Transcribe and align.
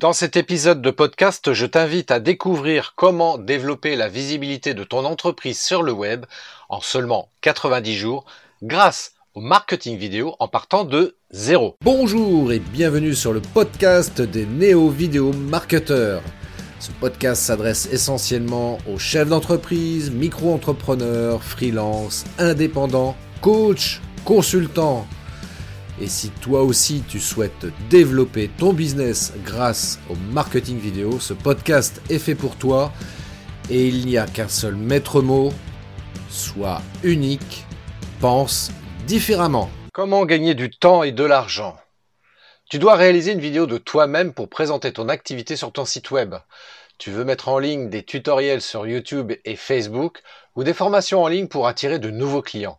Dans 0.00 0.14
cet 0.14 0.38
épisode 0.38 0.80
de 0.80 0.90
podcast, 0.90 1.52
je 1.52 1.66
t'invite 1.66 2.10
à 2.10 2.20
découvrir 2.20 2.94
comment 2.96 3.36
développer 3.36 3.96
la 3.96 4.08
visibilité 4.08 4.72
de 4.72 4.82
ton 4.82 5.04
entreprise 5.04 5.60
sur 5.60 5.82
le 5.82 5.92
web 5.92 6.24
en 6.70 6.80
seulement 6.80 7.28
90 7.42 7.96
jours 7.96 8.24
grâce 8.62 9.12
au 9.34 9.42
marketing 9.42 9.98
vidéo 9.98 10.36
en 10.38 10.48
partant 10.48 10.84
de 10.84 11.16
zéro. 11.32 11.76
Bonjour 11.82 12.50
et 12.50 12.60
bienvenue 12.60 13.14
sur 13.14 13.34
le 13.34 13.42
podcast 13.42 14.22
des 14.22 14.46
néo-vidéo 14.46 15.34
marketeurs. 15.34 16.22
Ce 16.78 16.92
podcast 16.92 17.42
s'adresse 17.42 17.86
essentiellement 17.92 18.78
aux 18.90 18.98
chefs 18.98 19.28
d'entreprise, 19.28 20.10
micro-entrepreneurs, 20.10 21.44
freelance, 21.44 22.24
indépendants, 22.38 23.16
coachs, 23.42 24.00
consultants 24.24 25.06
et 26.00 26.06
si 26.06 26.30
toi 26.30 26.62
aussi 26.62 27.02
tu 27.06 27.20
souhaites 27.20 27.66
développer 27.90 28.48
ton 28.48 28.72
business 28.72 29.32
grâce 29.44 29.98
au 30.08 30.14
marketing 30.32 30.78
vidéo, 30.78 31.20
ce 31.20 31.34
podcast 31.34 32.00
est 32.08 32.18
fait 32.18 32.34
pour 32.34 32.56
toi 32.56 32.92
et 33.68 33.86
il 33.86 34.06
n'y 34.06 34.16
a 34.16 34.26
qu'un 34.26 34.48
seul 34.48 34.74
maître 34.74 35.20
mot, 35.20 35.52
sois 36.28 36.80
unique, 37.02 37.66
pense 38.20 38.72
différemment. 39.06 39.70
Comment 39.92 40.24
gagner 40.24 40.54
du 40.54 40.70
temps 40.70 41.02
et 41.02 41.12
de 41.12 41.24
l'argent? 41.24 41.76
Tu 42.70 42.78
dois 42.78 42.94
réaliser 42.94 43.32
une 43.32 43.40
vidéo 43.40 43.66
de 43.66 43.78
toi-même 43.78 44.32
pour 44.32 44.48
présenter 44.48 44.92
ton 44.92 45.08
activité 45.08 45.56
sur 45.56 45.72
ton 45.72 45.84
site 45.84 46.10
web. 46.10 46.36
Tu 46.98 47.10
veux 47.10 47.24
mettre 47.24 47.48
en 47.48 47.58
ligne 47.58 47.90
des 47.90 48.04
tutoriels 48.04 48.62
sur 48.62 48.86
YouTube 48.86 49.32
et 49.44 49.56
Facebook 49.56 50.22
ou 50.54 50.64
des 50.64 50.74
formations 50.74 51.22
en 51.22 51.28
ligne 51.28 51.48
pour 51.48 51.66
attirer 51.66 51.98
de 51.98 52.10
nouveaux 52.10 52.42
clients. 52.42 52.78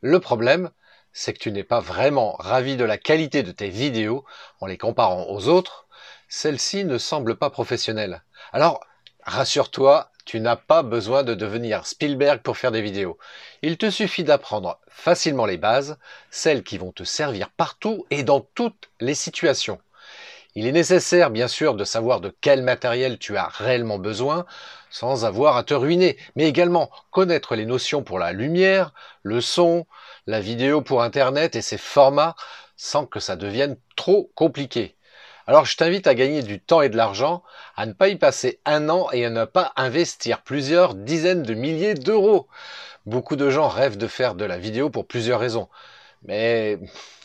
Le 0.00 0.20
problème, 0.20 0.70
c'est 1.12 1.32
que 1.32 1.38
tu 1.38 1.52
n'es 1.52 1.64
pas 1.64 1.80
vraiment 1.80 2.36
ravi 2.38 2.76
de 2.76 2.84
la 2.84 2.98
qualité 2.98 3.42
de 3.42 3.52
tes 3.52 3.68
vidéos 3.68 4.24
en 4.60 4.66
les 4.66 4.78
comparant 4.78 5.26
aux 5.28 5.48
autres, 5.48 5.86
celles-ci 6.28 6.84
ne 6.84 6.98
semblent 6.98 7.36
pas 7.36 7.50
professionnelles. 7.50 8.22
Alors, 8.52 8.80
rassure-toi, 9.22 10.10
tu 10.24 10.40
n'as 10.40 10.56
pas 10.56 10.82
besoin 10.82 11.24
de 11.24 11.34
devenir 11.34 11.86
Spielberg 11.86 12.40
pour 12.42 12.56
faire 12.56 12.72
des 12.72 12.82
vidéos. 12.82 13.18
Il 13.62 13.76
te 13.76 13.90
suffit 13.90 14.24
d'apprendre 14.24 14.80
facilement 14.88 15.46
les 15.46 15.58
bases, 15.58 15.98
celles 16.30 16.62
qui 16.62 16.78
vont 16.78 16.92
te 16.92 17.04
servir 17.04 17.50
partout 17.50 18.06
et 18.10 18.22
dans 18.22 18.40
toutes 18.40 18.90
les 19.00 19.14
situations. 19.14 19.80
Il 20.54 20.66
est 20.66 20.72
nécessaire 20.72 21.30
bien 21.30 21.48
sûr 21.48 21.74
de 21.74 21.84
savoir 21.84 22.20
de 22.20 22.34
quel 22.42 22.62
matériel 22.62 23.18
tu 23.18 23.38
as 23.38 23.46
réellement 23.46 23.98
besoin 23.98 24.44
sans 24.90 25.24
avoir 25.24 25.56
à 25.56 25.64
te 25.64 25.72
ruiner, 25.72 26.18
mais 26.36 26.46
également 26.46 26.90
connaître 27.10 27.56
les 27.56 27.64
notions 27.64 28.02
pour 28.02 28.18
la 28.18 28.32
lumière, 28.32 28.92
le 29.22 29.40
son, 29.40 29.86
la 30.26 30.40
vidéo 30.40 30.82
pour 30.82 31.02
Internet 31.02 31.56
et 31.56 31.62
ses 31.62 31.78
formats 31.78 32.34
sans 32.76 33.06
que 33.06 33.18
ça 33.18 33.36
devienne 33.36 33.78
trop 33.96 34.30
compliqué. 34.34 34.96
Alors 35.46 35.64
je 35.64 35.76
t'invite 35.76 36.06
à 36.06 36.14
gagner 36.14 36.42
du 36.42 36.60
temps 36.60 36.82
et 36.82 36.90
de 36.90 36.96
l'argent, 36.98 37.42
à 37.74 37.86
ne 37.86 37.94
pas 37.94 38.08
y 38.08 38.16
passer 38.16 38.60
un 38.66 38.90
an 38.90 39.08
et 39.12 39.24
à 39.24 39.30
ne 39.30 39.46
pas 39.46 39.72
investir 39.76 40.42
plusieurs 40.42 40.94
dizaines 40.94 41.42
de 41.42 41.54
milliers 41.54 41.94
d'euros. 41.94 42.46
Beaucoup 43.06 43.36
de 43.36 43.48
gens 43.48 43.68
rêvent 43.68 43.96
de 43.96 44.06
faire 44.06 44.34
de 44.34 44.44
la 44.44 44.58
vidéo 44.58 44.90
pour 44.90 45.06
plusieurs 45.06 45.40
raisons, 45.40 45.68
mais 46.24 46.78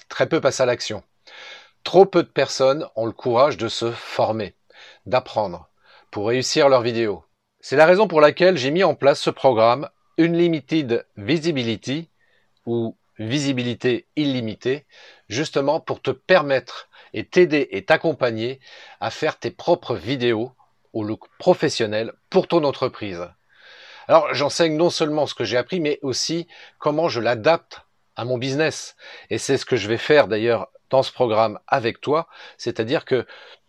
très 0.10 0.28
peu 0.28 0.40
passent 0.40 0.62
à 0.62 0.66
l'action. 0.66 1.04
Trop 1.88 2.06
peu 2.06 2.22
de 2.22 2.28
personnes 2.28 2.86
ont 2.98 3.06
le 3.06 3.14
courage 3.14 3.56
de 3.56 3.70
se 3.70 3.92
former, 3.92 4.56
d'apprendre, 5.06 5.70
pour 6.12 6.28
réussir 6.28 6.68
leur 6.68 6.82
vidéo. 6.82 7.24
C'est 7.62 7.78
la 7.78 7.86
raison 7.86 8.10
pour 8.10 8.20
laquelle 8.20 8.58
j'ai 8.58 8.72
mis 8.72 8.84
en 8.84 8.94
place 8.94 9.22
ce 9.22 9.30
programme 9.30 9.88
Unlimited 10.20 11.08
Visibility 11.16 12.10
ou 12.66 12.98
visibilité 13.20 14.06
illimitée, 14.18 14.86
justement 15.30 15.80
pour 15.80 16.02
te 16.02 16.12
permettre 16.12 16.90
et 17.14 17.24
t'aider 17.24 17.70
et 17.72 17.86
t'accompagner 17.86 18.60
à 19.00 19.10
faire 19.10 19.40
tes 19.40 19.52
propres 19.52 19.96
vidéos 19.96 20.52
au 20.92 21.06
look 21.06 21.30
professionnel 21.40 22.12
pour 22.30 22.50
ton 22.50 22.66
entreprise. 22.66 23.30
Alors 24.10 24.34
j'enseigne 24.34 24.76
non 24.76 24.90
seulement 24.90 25.26
ce 25.26 25.36
que 25.36 25.46
j'ai 25.46 25.56
appris, 25.56 25.80
mais 25.80 26.00
aussi 26.02 26.50
comment 26.80 27.08
je 27.08 27.22
l'adapte 27.22 27.80
à 28.18 28.26
mon 28.26 28.38
business. 28.38 28.98
Et 29.30 29.38
c'est 29.38 29.58
ce 29.58 29.66
que 29.66 29.78
je 29.78 29.88
vais 29.88 29.98
faire 29.98 30.28
d'ailleurs 30.28 30.68
dans 30.90 31.04
ce 31.04 31.12
programme 31.12 31.60
avec 31.68 32.02
toi, 32.02 32.28
c'est-à-dire 32.58 33.06
que 33.06 33.26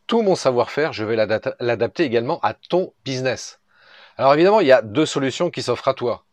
tout 0.06 0.22
mon 0.22 0.34
savoir-faire, 0.34 0.92
je 0.92 1.04
vais 1.04 1.16
l'adapter 1.16 2.04
également 2.04 2.40
à 2.40 2.54
ton 2.54 2.94
business. 3.04 3.60
Alors 4.16 4.34
évidemment, 4.34 4.60
il 4.60 4.66
y 4.66 4.72
a 4.72 4.82
deux 4.82 5.06
solutions 5.06 5.50
qui 5.50 5.62
s'offrent 5.62 5.88
à 5.88 5.94
toi. 5.94 6.24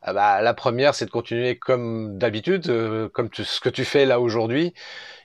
Ah 0.00 0.12
bah, 0.12 0.40
la 0.42 0.54
première, 0.54 0.94
c'est 0.94 1.06
de 1.06 1.10
continuer 1.10 1.58
comme 1.58 2.18
d'habitude, 2.18 2.68
euh, 2.68 3.08
comme 3.08 3.28
ce 3.32 3.60
que 3.60 3.68
tu 3.68 3.84
fais 3.84 4.06
là 4.06 4.20
aujourd'hui, 4.20 4.72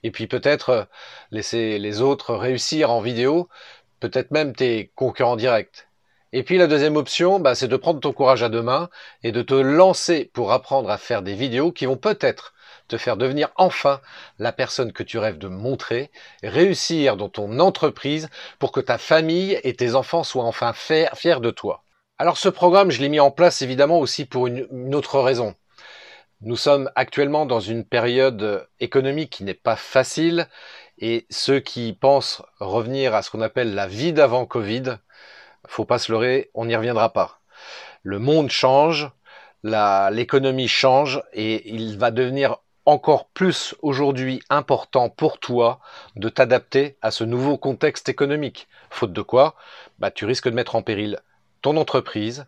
et 0.02 0.10
puis 0.10 0.26
peut-être 0.26 0.70
euh, 0.70 0.84
laisser 1.32 1.78
les 1.78 2.02
autres 2.02 2.34
réussir 2.34 2.90
en 2.92 3.00
vidéo, 3.00 3.50
peut-être 4.00 4.32
même 4.32 4.56
tes 4.56 4.92
concurrents 4.96 5.36
directs. 5.36 5.88
Et 6.34 6.42
puis 6.42 6.58
la 6.58 6.66
deuxième 6.66 6.96
option, 6.96 7.40
bah, 7.40 7.54
c'est 7.54 7.68
de 7.68 7.78
prendre 7.78 8.00
ton 8.00 8.14
courage 8.14 8.42
à 8.42 8.50
deux 8.50 8.64
mains 8.64 8.90
et 9.22 9.32
de 9.32 9.44
te 9.44 9.54
lancer 9.54 10.32
pour 10.34 10.52
apprendre 10.52 10.90
à 10.90 10.98
faire 10.98 11.22
des 11.22 11.36
vidéos 11.36 11.72
qui 11.72 11.86
vont 11.86 11.98
peut-être 11.98 12.54
faire 12.98 13.18
devenir 13.18 13.50
enfin 13.56 14.02
la 14.40 14.52
personne 14.52 14.94
que 14.94 15.04
tu 15.04 15.18
rêves 15.18 15.38
de 15.38 15.48
montrer, 15.48 16.12
réussir 16.44 17.18
dans 17.18 17.30
ton 17.30 17.60
entreprise 17.60 18.30
pour 18.60 18.72
que 18.72 18.80
ta 18.80 18.98
famille 18.98 19.60
et 19.64 19.76
tes 19.76 19.96
enfants 19.96 20.24
soient 20.24 20.46
enfin 20.46 20.74
fiers 20.74 21.40
de 21.40 21.52
toi. 21.52 21.84
Alors 22.20 22.38
ce 22.38 22.50
programme, 22.50 22.92
je 22.92 23.02
l'ai 23.02 23.10
mis 23.10 23.20
en 23.20 23.32
place 23.32 23.62
évidemment 23.62 24.00
aussi 24.00 24.26
pour 24.26 24.48
une, 24.48 24.96
autre 24.96 25.20
raison. 25.20 25.56
Nous 26.42 26.56
sommes 26.56 26.92
actuellement 26.96 27.46
dans 27.46 27.60
une 27.60 27.86
période 27.86 28.68
économique 28.80 29.32
qui 29.32 29.44
n'est 29.44 29.54
pas 29.54 29.76
facile 29.76 30.48
et 31.00 31.26
ceux 31.30 31.60
qui 31.60 31.94
pensent 31.94 32.44
revenir 32.60 33.16
à 33.16 33.24
ce 33.24 33.32
qu'on 33.32 33.42
appelle 33.42 33.74
la 33.74 33.88
vie 33.88 34.14
d'avant 34.14 34.46
Covid, 34.46 34.98
faut 35.68 35.86
pas 35.86 36.00
se 36.00 36.12
leurrer, 36.12 36.52
on 36.54 36.66
n'y 36.66 36.76
reviendra 36.76 37.12
pas. 37.14 37.40
Le 38.04 38.20
monde 38.20 38.50
change, 38.50 39.10
l'économie 39.64 40.68
change 40.68 41.22
et 41.34 41.70
il 41.74 41.98
va 41.98 42.12
devenir 42.12 42.58
encore 42.86 43.28
plus 43.30 43.76
aujourd'hui 43.82 44.42
important 44.50 45.10
pour 45.10 45.40
toi 45.40 45.80
de 46.16 46.30
t'adapter 46.30 46.98
à 47.02 47.12
ce 47.12 47.24
nouveau 47.24 47.58
contexte 47.58 48.10
économique. 48.10 48.68
Faute 48.90 49.14
de 49.14 49.22
quoi, 49.22 49.56
bah, 50.00 50.12
tu 50.12 50.26
risques 50.26 50.50
de 50.50 50.56
mettre 50.56 50.76
en 50.76 50.82
péril 50.82 51.20
ton 51.62 51.78
entreprise 51.78 52.46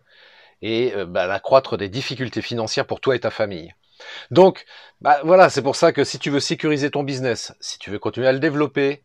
et 0.62 0.92
euh, 0.94 1.06
bah, 1.06 1.26
d'accroître 1.26 1.76
des 1.76 1.88
difficultés 1.88 2.42
financières 2.42 2.86
pour 2.86 3.00
toi 3.00 3.16
et 3.16 3.20
ta 3.20 3.30
famille. 3.30 3.74
Donc, 4.30 4.64
bah, 5.00 5.20
voilà, 5.24 5.48
c'est 5.48 5.62
pour 5.62 5.76
ça 5.76 5.92
que 5.92 6.04
si 6.04 6.18
tu 6.18 6.30
veux 6.30 6.40
sécuriser 6.40 6.90
ton 6.90 7.02
business, 7.02 7.54
si 7.60 7.78
tu 7.78 7.90
veux 7.90 7.98
continuer 7.98 8.28
à 8.28 8.32
le 8.32 8.38
développer, 8.38 9.02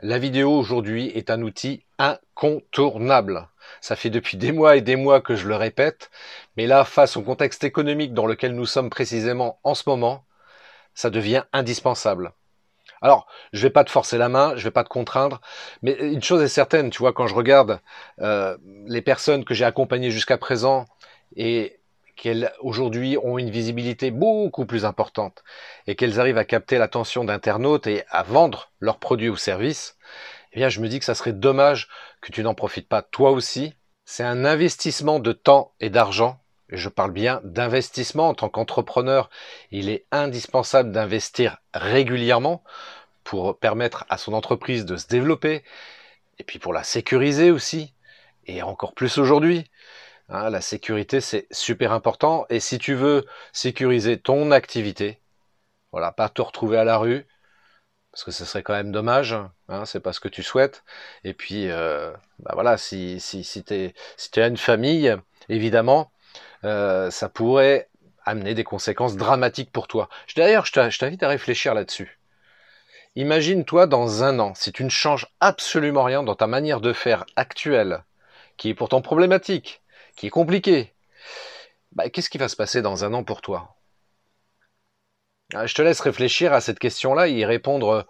la 0.00 0.18
vidéo 0.18 0.52
aujourd'hui 0.52 1.08
est 1.08 1.30
un 1.30 1.42
outil 1.42 1.84
incontournable. 1.98 3.48
Ça 3.80 3.96
fait 3.96 4.10
depuis 4.10 4.36
des 4.36 4.52
mois 4.52 4.76
et 4.76 4.80
des 4.80 4.96
mois 4.96 5.20
que 5.20 5.34
je 5.34 5.48
le 5.48 5.56
répète, 5.56 6.10
mais 6.56 6.66
là, 6.66 6.84
face 6.84 7.16
au 7.16 7.22
contexte 7.22 7.64
économique 7.64 8.14
dans 8.14 8.26
lequel 8.26 8.54
nous 8.54 8.66
sommes 8.66 8.90
précisément 8.90 9.58
en 9.64 9.74
ce 9.74 9.84
moment, 9.86 10.24
ça 10.98 11.10
devient 11.10 11.44
indispensable. 11.52 12.32
Alors, 13.00 13.28
je 13.52 13.62
vais 13.62 13.70
pas 13.70 13.84
te 13.84 13.90
forcer 13.90 14.18
la 14.18 14.28
main, 14.28 14.56
je 14.56 14.64
vais 14.64 14.72
pas 14.72 14.82
te 14.82 14.88
contraindre, 14.88 15.40
mais 15.80 15.92
une 15.92 16.24
chose 16.24 16.42
est 16.42 16.48
certaine, 16.48 16.90
tu 16.90 16.98
vois, 16.98 17.12
quand 17.12 17.28
je 17.28 17.36
regarde 17.36 17.78
euh, 18.20 18.58
les 18.88 19.00
personnes 19.00 19.44
que 19.44 19.54
j'ai 19.54 19.64
accompagnées 19.64 20.10
jusqu'à 20.10 20.38
présent 20.38 20.86
et 21.36 21.78
qu'elles 22.16 22.52
aujourd'hui 22.62 23.16
ont 23.22 23.38
une 23.38 23.48
visibilité 23.48 24.10
beaucoup 24.10 24.66
plus 24.66 24.84
importante 24.84 25.44
et 25.86 25.94
qu'elles 25.94 26.18
arrivent 26.18 26.36
à 26.36 26.44
capter 26.44 26.78
l'attention 26.78 27.22
d'internautes 27.22 27.86
et 27.86 28.02
à 28.10 28.24
vendre 28.24 28.72
leurs 28.80 28.98
produits 28.98 29.28
ou 29.28 29.36
services, 29.36 29.96
eh 30.52 30.56
bien, 30.56 30.68
je 30.68 30.80
me 30.80 30.88
dis 30.88 30.98
que 30.98 31.04
ça 31.04 31.14
serait 31.14 31.32
dommage 31.32 31.88
que 32.20 32.32
tu 32.32 32.42
n'en 32.42 32.54
profites 32.54 32.88
pas 32.88 33.02
toi 33.02 33.30
aussi. 33.30 33.72
C'est 34.04 34.24
un 34.24 34.44
investissement 34.44 35.20
de 35.20 35.30
temps 35.30 35.74
et 35.78 35.90
d'argent 35.90 36.40
je 36.68 36.88
parle 36.88 37.12
bien 37.12 37.40
d'investissement 37.44 38.28
en 38.28 38.34
tant 38.34 38.48
qu'entrepreneur. 38.48 39.30
Il 39.70 39.88
est 39.88 40.04
indispensable 40.10 40.92
d'investir 40.92 41.58
régulièrement 41.74 42.62
pour 43.24 43.58
permettre 43.58 44.04
à 44.08 44.18
son 44.18 44.32
entreprise 44.32 44.84
de 44.84 44.96
se 44.96 45.06
développer 45.06 45.64
et 46.38 46.44
puis 46.44 46.58
pour 46.58 46.72
la 46.72 46.84
sécuriser 46.84 47.50
aussi. 47.50 47.94
Et 48.46 48.62
encore 48.62 48.94
plus 48.94 49.18
aujourd'hui. 49.18 49.70
Hein, 50.30 50.50
la 50.50 50.60
sécurité, 50.60 51.20
c'est 51.20 51.46
super 51.50 51.92
important. 51.92 52.46
Et 52.50 52.60
si 52.60 52.78
tu 52.78 52.94
veux 52.94 53.26
sécuriser 53.52 54.18
ton 54.18 54.50
activité, 54.50 55.20
voilà, 55.92 56.12
pas 56.12 56.28
te 56.28 56.42
retrouver 56.42 56.78
à 56.78 56.84
la 56.84 56.98
rue, 56.98 57.26
parce 58.12 58.24
que 58.24 58.30
ce 58.30 58.44
serait 58.44 58.62
quand 58.62 58.74
même 58.74 58.92
dommage, 58.92 59.36
hein, 59.68 59.84
c'est 59.84 60.00
pas 60.00 60.12
ce 60.12 60.20
que 60.20 60.28
tu 60.28 60.42
souhaites. 60.42 60.84
Et 61.24 61.34
puis, 61.34 61.70
euh, 61.70 62.12
bah 62.40 62.52
voilà, 62.54 62.76
si, 62.78 63.22
tu 64.32 64.40
as 64.40 64.46
une 64.46 64.56
famille, 64.56 65.14
évidemment, 65.48 66.10
euh, 66.64 67.10
ça 67.10 67.28
pourrait 67.28 67.88
amener 68.24 68.54
des 68.54 68.64
conséquences 68.64 69.16
dramatiques 69.16 69.72
pour 69.72 69.88
toi. 69.88 70.08
D'ailleurs, 70.36 70.66
je 70.66 70.98
t'invite 70.98 71.22
à 71.22 71.28
réfléchir 71.28 71.74
là-dessus. 71.74 72.18
Imagine-toi 73.16 73.86
dans 73.86 74.22
un 74.22 74.38
an, 74.38 74.54
si 74.54 74.70
tu 74.72 74.84
ne 74.84 74.90
changes 74.90 75.26
absolument 75.40 76.04
rien 76.04 76.22
dans 76.22 76.34
ta 76.34 76.46
manière 76.46 76.80
de 76.80 76.92
faire 76.92 77.24
actuelle, 77.36 78.04
qui 78.56 78.68
est 78.68 78.74
pourtant 78.74 79.00
problématique, 79.00 79.82
qui 80.16 80.26
est 80.26 80.30
compliquée, 80.30 80.94
bah, 81.92 82.08
qu'est-ce 82.10 82.30
qui 82.30 82.38
va 82.38 82.48
se 82.48 82.56
passer 82.56 82.82
dans 82.82 83.04
un 83.04 83.14
an 83.14 83.24
pour 83.24 83.40
toi? 83.40 83.76
Ah, 85.54 85.66
Je 85.66 85.74
te 85.74 85.82
laisse 85.82 86.00
réfléchir 86.00 86.52
à 86.52 86.60
cette 86.60 86.78
question-là 86.78 87.28
et 87.28 87.32
y 87.32 87.44
répondre 87.44 88.06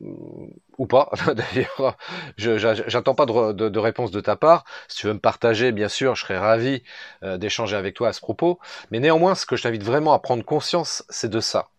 ou 0.00 0.86
pas 0.86 1.10
d'ailleurs. 1.34 1.96
J'attends 2.36 3.14
pas 3.14 3.26
de, 3.26 3.68
de, 3.68 3.78
réponse 3.78 4.10
de 4.10 4.20
ta 4.20 4.36
part. 4.36 4.64
Si 4.88 4.98
tu 4.98 5.06
veux 5.06 5.14
me 5.14 5.18
partager 5.18 5.72
bien 5.72 5.88
sûr 5.88 6.14
je 6.14 6.22
serais 6.22 6.38
ravi 6.38 6.82
euh, 7.22 7.38
d'échanger 7.38 7.76
avec 7.76 7.94
toi 7.94 8.08
à 8.08 8.12
ce 8.12 8.20
propos. 8.20 8.58
Mais 8.90 9.00
néanmoins 9.00 9.34
ce 9.34 9.46
que 9.46 9.56
je 9.56 9.62
t'invite 9.62 9.82
vraiment 9.82 10.12
à 10.12 10.18
prendre 10.18 10.44
conscience 10.44 11.04
c'est 11.08 11.30
de 11.30 11.40
ça. 11.40 11.70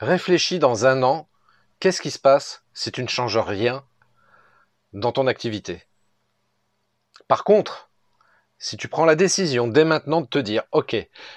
Réfléchis 0.00 0.58
dans 0.58 0.86
un 0.86 1.02
an. 1.02 1.28
Qu'est-ce 1.80 2.00
qui 2.00 2.10
se 2.10 2.18
passe 2.18 2.64
si 2.72 2.92
tu 2.92 3.02
ne 3.02 3.08
changes 3.08 3.38
rien 3.38 3.84
dans 4.92 5.12
ton 5.12 5.26
activité? 5.26 5.82
Par 7.28 7.44
contre 7.44 7.90
si 8.58 8.76
tu 8.76 8.88
prends 8.88 9.04
la 9.04 9.16
décision 9.16 9.66
dès 9.66 9.84
maintenant 9.84 10.20
de 10.20 10.26
te 10.26 10.38
dire 10.38 10.62
ok 10.72 10.96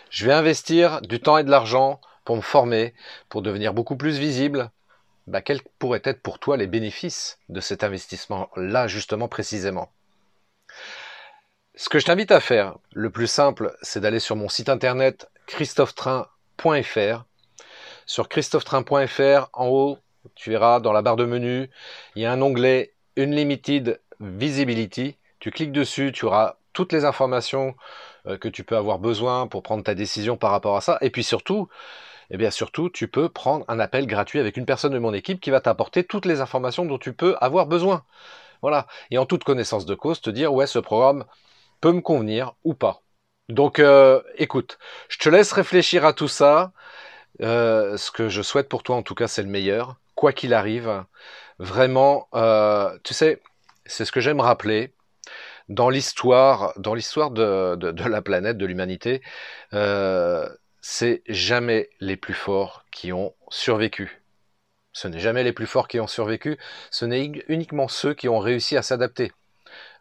je 0.09 0.25
vais 0.25 0.33
investir 0.33 1.01
du 1.01 1.19
temps 1.19 1.37
et 1.37 1.43
de 1.43 1.49
l'argent 1.49 1.99
pour 2.23 2.35
me 2.35 2.41
former 2.41 2.93
pour 3.29 3.41
devenir 3.41 3.73
beaucoup 3.73 3.97
plus 3.97 4.17
visible 4.17 4.71
bah, 5.27 5.41
quels 5.41 5.61
pourraient 5.79 6.01
être 6.03 6.21
pour 6.21 6.39
toi 6.39 6.57
les 6.57 6.67
bénéfices 6.67 7.37
de 7.49 7.59
cet 7.59 7.83
investissement-là, 7.83 8.87
justement, 8.87 9.27
précisément? 9.27 9.91
Ce 11.75 11.89
que 11.89 11.99
je 11.99 12.05
t'invite 12.05 12.31
à 12.31 12.39
faire, 12.39 12.77
le 12.93 13.11
plus 13.11 13.27
simple, 13.27 13.75
c'est 13.81 13.99
d'aller 13.99 14.19
sur 14.19 14.35
mon 14.35 14.49
site 14.49 14.69
internet 14.69 15.29
christophetrain.fr. 15.45 17.25
Sur 18.05 18.29
christophetrain.fr, 18.29 19.49
en 19.53 19.67
haut, 19.67 19.99
tu 20.33 20.49
verras 20.49 20.79
dans 20.79 20.93
la 20.93 21.01
barre 21.01 21.17
de 21.17 21.25
menu, 21.25 21.69
il 22.15 22.23
y 22.23 22.25
a 22.25 22.31
un 22.31 22.41
onglet 22.41 22.93
Unlimited 23.17 24.01
Visibility. 24.19 25.17
Tu 25.39 25.51
cliques 25.51 25.71
dessus, 25.71 26.11
tu 26.11 26.25
auras 26.25 26.55
toutes 26.73 26.93
les 26.93 27.05
informations 27.05 27.75
euh, 28.27 28.37
que 28.37 28.47
tu 28.47 28.63
peux 28.63 28.77
avoir 28.77 28.99
besoin 28.99 29.47
pour 29.47 29.61
prendre 29.61 29.83
ta 29.83 29.93
décision 29.93 30.37
par 30.37 30.51
rapport 30.51 30.77
à 30.77 30.81
ça. 30.81 30.97
Et 31.01 31.09
puis 31.09 31.23
surtout, 31.23 31.69
eh 32.31 32.37
bien 32.37 32.51
surtout, 32.51 32.89
tu 32.89 33.07
peux 33.07 33.29
prendre 33.29 33.65
un 33.67 33.79
appel 33.79 34.07
gratuit 34.07 34.39
avec 34.39 34.57
une 34.57 34.65
personne 34.65 34.93
de 34.93 34.99
mon 34.99 35.13
équipe 35.13 35.39
qui 35.39 35.49
va 35.49 35.61
t'apporter 35.61 36.03
toutes 36.03 36.25
les 36.25 36.41
informations 36.41 36.85
dont 36.85 36.97
tu 36.97 37.13
peux 37.13 37.35
avoir 37.41 37.67
besoin. 37.67 38.03
Voilà. 38.61 38.87
Et 39.11 39.17
en 39.17 39.25
toute 39.25 39.43
connaissance 39.43 39.85
de 39.85 39.95
cause, 39.95 40.21
te 40.21 40.29
dire 40.29 40.53
ouais, 40.53 40.67
ce 40.67 40.79
programme 40.79 41.25
peut 41.81 41.91
me 41.91 42.01
convenir 42.01 42.53
ou 42.63 42.73
pas. 42.73 43.03
Donc 43.49 43.79
euh, 43.79 44.21
écoute, 44.35 44.77
je 45.09 45.19
te 45.19 45.29
laisse 45.29 45.51
réfléchir 45.53 46.05
à 46.05 46.13
tout 46.13 46.27
ça. 46.27 46.73
Euh, 47.41 47.97
ce 47.97 48.11
que 48.11 48.29
je 48.29 48.41
souhaite 48.41 48.69
pour 48.69 48.83
toi, 48.83 48.95
en 48.95 49.03
tout 49.03 49.15
cas, 49.15 49.27
c'est 49.27 49.43
le 49.43 49.49
meilleur, 49.49 49.97
quoi 50.15 50.33
qu'il 50.33 50.53
arrive. 50.53 51.05
Vraiment, 51.59 52.27
euh, 52.35 52.97
tu 53.03 53.13
sais, 53.13 53.41
c'est 53.85 54.05
ce 54.05 54.11
que 54.11 54.21
j'aime 54.21 54.41
rappeler 54.41 54.93
dans 55.69 55.89
l'histoire, 55.89 56.73
dans 56.77 56.93
l'histoire 56.93 57.31
de, 57.31 57.75
de, 57.75 58.03
la 58.03 58.21
planète, 58.21 58.57
de 58.57 58.65
l'humanité. 58.65 59.21
C'est 60.89 61.21
jamais 61.27 61.89
les 61.99 62.15
plus 62.15 62.33
forts 62.33 62.85
qui 62.91 63.11
ont 63.11 63.33
survécu. 63.49 64.21
Ce 64.93 65.09
n'est 65.09 65.19
jamais 65.19 65.43
les 65.43 65.51
plus 65.51 65.67
forts 65.67 65.89
qui 65.89 65.99
ont 65.99 66.07
survécu, 66.07 66.57
ce 66.91 67.03
n'est 67.03 67.25
uniquement 67.49 67.89
ceux 67.89 68.13
qui 68.13 68.29
ont 68.29 68.39
réussi 68.39 68.77
à 68.77 68.81
s'adapter. 68.81 69.33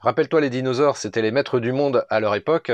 Rappelle-toi, 0.01 0.41
les 0.41 0.49
dinosaures, 0.49 0.97
c'était 0.97 1.23
les 1.23 1.33
maîtres 1.33 1.59
du 1.59 1.73
monde 1.73 2.07
à 2.09 2.21
leur 2.21 2.37
époque. 2.37 2.71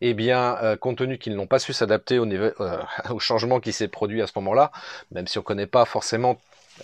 Eh 0.00 0.12
bien, 0.12 0.56
euh, 0.56 0.76
compte 0.76 0.98
tenu 0.98 1.18
qu'ils 1.18 1.36
n'ont 1.36 1.46
pas 1.46 1.60
su 1.60 1.72
s'adapter 1.72 2.18
au, 2.18 2.26
euh, 2.26 2.50
au, 3.10 3.20
changement 3.20 3.60
qui 3.60 3.72
s'est 3.72 3.86
produit 3.86 4.22
à 4.22 4.26
ce 4.26 4.32
moment-là, 4.34 4.72
même 5.12 5.28
si 5.28 5.38
on 5.38 5.42
ne 5.42 5.46
connaît 5.46 5.68
pas 5.68 5.84
forcément 5.84 6.40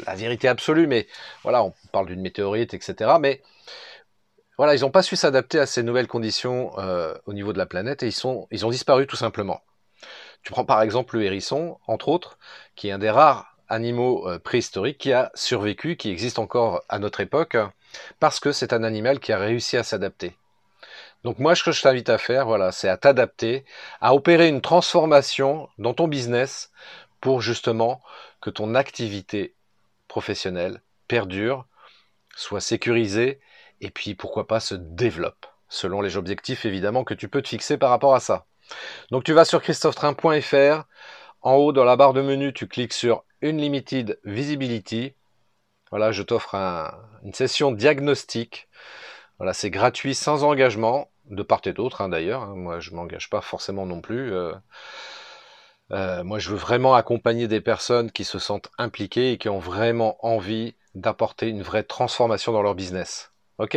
la 0.07 0.15
vérité 0.15 0.47
absolue, 0.47 0.87
mais 0.87 1.09
voilà, 1.43 1.65
on 1.65 1.75
parle 1.91 2.07
d'une 2.07 2.21
météorite, 2.21 2.73
etc. 2.73 3.15
Mais 3.21 3.43
voilà, 4.59 4.77
ils 4.77 4.83
n'ont 4.83 4.93
pas 4.93 5.03
su 5.03 5.17
s'adapter 5.17 5.59
à 5.59 5.67
ces 5.67 5.83
nouvelles 5.83 6.07
conditions 6.07 6.71
euh, 6.79 7.15
au 7.27 7.33
niveau 7.33 7.53
de 7.53 7.59
la 7.59 7.67
planète 7.67 8.05
et 8.05 8.11
ils 8.53 8.65
ont 8.65 8.71
disparu 8.71 9.09
tout 9.09 9.17
simplement. 9.17 9.61
Tu 10.43 10.53
prends 10.53 10.65
par 10.65 10.83
exemple 10.83 11.17
le 11.17 11.25
hérisson, 11.25 11.79
entre 11.87 12.09
autres, 12.09 12.39
qui 12.75 12.89
est 12.89 12.93
un 12.93 12.99
des 12.99 13.11
rares 13.11 13.57
animaux 13.69 14.29
euh, 14.29 14.39
préhistoriques 14.39 14.99
qui 14.99 15.13
a 15.13 15.31
survécu, 15.35 15.97
qui 15.97 16.11
existe 16.11 16.39
encore 16.39 16.83
à 16.89 16.99
notre 16.99 17.21
époque, 17.21 17.57
parce 18.19 18.41
que 18.41 18.53
c'est 18.53 18.73
un 18.73 18.83
animal 18.83 19.21
qui 19.21 19.33
a 19.33 19.39
réussi 19.39 19.77
à 19.77 19.85
s'adapter. 19.85 20.37
Donc 21.25 21.39
moi, 21.39 21.55
ce 21.55 21.63
que 21.63 21.73
je 21.73 21.81
t'invite 21.81 22.09
à 22.09 22.19
faire, 22.19 22.47
voilà, 22.47 22.73
c'est 22.73 22.89
à 22.89 22.97
t'adapter, 22.97 23.65
à 24.01 24.15
opérer 24.15 24.49
une 24.49 24.61
transformation 24.61 25.69
dans 25.79 25.95
ton 25.95 26.09
business 26.09 26.73
pour 27.21 27.41
justement 27.41 28.03
que 28.41 28.51
ton 28.51 28.75
activité 28.75 29.55
professionnelle 30.09 30.83
perdure, 31.07 31.67
soit 32.35 32.61
sécurisée 32.61 33.41
et 33.81 33.91
puis 33.91 34.15
pourquoi 34.15 34.47
pas 34.49 34.61
se 34.61 34.75
développe, 34.75 35.47
selon 35.69 36.01
les 36.01 36.17
objectifs 36.17 36.65
évidemment 36.65 37.05
que 37.05 37.15
tu 37.15 37.29
peux 37.29 37.43
te 37.43 37.49
fixer 37.49 37.79
par 37.79 37.91
rapport 37.91 38.15
à 38.15 38.21
ça. 38.21 38.47
Donc 39.11 39.25
tu 39.25 39.33
vas 39.33 39.45
sur 39.45 39.63
christophetrain.fr. 39.63 40.85
En 41.43 41.55
haut, 41.55 41.73
dans 41.73 41.85
la 41.85 41.97
barre 41.97 42.13
de 42.13 42.23
menu, 42.23 42.53
tu 42.53 42.69
cliques 42.69 42.93
sur 42.93 43.25
Unlimited 43.43 44.21
Visibility. 44.25 45.15
Voilà, 45.91 46.13
je 46.13 46.23
t'offre 46.23 46.55
une 47.25 47.35
session 47.35 47.73
diagnostic. 47.73 48.69
Voilà, 49.39 49.53
c'est 49.53 49.71
gratuit 49.71 50.15
sans 50.15 50.45
engagement, 50.45 51.11
de 51.27 51.43
part 51.43 51.61
et 51.65 51.73
d'autre 51.73 52.01
hein, 52.01 52.09
d'ailleurs. 52.09 52.43
Hein. 52.43 52.55
Moi, 52.57 52.81
je 52.81 52.93
m'engage 52.93 53.29
pas 53.29 53.41
forcément 53.41 53.87
non 53.87 54.01
plus. 54.01 54.33
Euh, 54.33 54.53
euh, 55.91 56.25
moi, 56.25 56.39
je 56.39 56.51
veux 56.51 56.57
vraiment 56.57 56.95
accompagner 56.95 57.49
des 57.49 57.61
personnes 57.61 58.11
qui 58.11 58.25
se 58.25 58.39
sentent 58.39 58.71
impliquées 58.79 59.33
et 59.33 59.39
qui 59.39 59.49
ont 59.49 59.59
vraiment 59.59 60.25
envie 60.25 60.75
d'apporter 60.95 61.49
une 61.49 61.63
vraie 61.63 61.83
transformation 61.83 62.53
dans 62.53 62.63
leur 62.63 62.75
business. 62.75 63.33
Ok? 63.59 63.77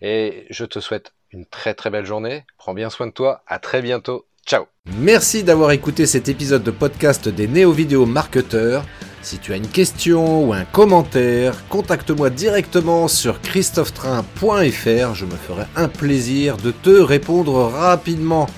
Et 0.00 0.46
je 0.50 0.64
te 0.64 0.80
souhaite 0.80 1.12
une 1.32 1.46
très 1.46 1.74
très 1.74 1.90
belle 1.90 2.06
journée. 2.06 2.44
Prends 2.58 2.74
bien 2.74 2.90
soin 2.90 3.06
de 3.06 3.12
toi. 3.12 3.42
À 3.46 3.58
très 3.58 3.82
bientôt. 3.82 4.26
Ciao. 4.46 4.64
Merci 4.98 5.44
d'avoir 5.44 5.70
écouté 5.70 6.06
cet 6.06 6.28
épisode 6.28 6.62
de 6.62 6.70
podcast 6.70 7.28
des 7.28 7.46
néo-vidéo 7.46 8.06
marketeurs. 8.06 8.84
Si 9.22 9.38
tu 9.38 9.52
as 9.52 9.56
une 9.56 9.68
question 9.68 10.48
ou 10.48 10.52
un 10.52 10.64
commentaire, 10.64 11.54
contacte-moi 11.68 12.28
directement 12.28 13.06
sur 13.06 13.40
christophetrain.fr. 13.40 15.14
Je 15.14 15.24
me 15.24 15.36
ferai 15.36 15.64
un 15.76 15.88
plaisir 15.88 16.56
de 16.56 16.72
te 16.72 16.90
répondre 16.90 17.54
rapidement. 17.68 18.48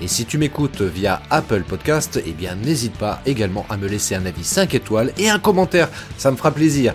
Et 0.00 0.08
si 0.08 0.24
tu 0.24 0.38
m'écoutes 0.38 0.82
via 0.82 1.22
Apple 1.30 1.62
Podcast, 1.62 2.20
eh 2.24 2.32
bien 2.32 2.54
n'hésite 2.54 2.96
pas 2.96 3.20
également 3.26 3.66
à 3.68 3.76
me 3.76 3.88
laisser 3.88 4.14
un 4.14 4.26
avis 4.26 4.44
5 4.44 4.74
étoiles 4.74 5.12
et 5.18 5.28
un 5.28 5.38
commentaire, 5.38 5.88
ça 6.18 6.30
me 6.30 6.36
fera 6.36 6.52
plaisir. 6.52 6.94